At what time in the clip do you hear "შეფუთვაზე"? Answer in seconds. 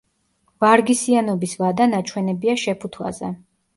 2.67-3.35